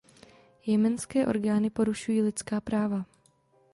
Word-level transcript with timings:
Jemenské 0.65 1.27
orgány 1.27 1.69
porušují 1.69 2.21
lidská 2.21 2.61
právy. 2.61 3.03